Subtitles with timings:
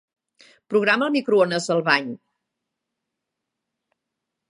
[0.73, 2.09] Programa el microones del bany.